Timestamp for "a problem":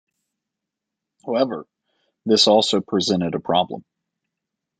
3.35-3.85